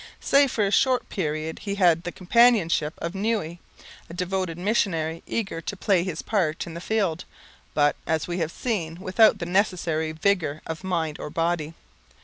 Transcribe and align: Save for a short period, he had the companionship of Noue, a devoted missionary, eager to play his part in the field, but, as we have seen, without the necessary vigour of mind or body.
Save 0.19 0.49
for 0.49 0.65
a 0.65 0.71
short 0.71 1.09
period, 1.09 1.59
he 1.59 1.75
had 1.75 2.01
the 2.05 2.11
companionship 2.11 2.95
of 2.97 3.13
Noue, 3.13 3.59
a 4.09 4.13
devoted 4.15 4.57
missionary, 4.57 5.21
eager 5.27 5.61
to 5.61 5.77
play 5.77 6.03
his 6.03 6.23
part 6.23 6.65
in 6.65 6.73
the 6.73 6.81
field, 6.81 7.23
but, 7.75 7.95
as 8.07 8.27
we 8.27 8.39
have 8.39 8.51
seen, 8.51 8.99
without 8.99 9.37
the 9.37 9.45
necessary 9.45 10.11
vigour 10.11 10.63
of 10.65 10.83
mind 10.83 11.19
or 11.19 11.29
body. 11.29 11.75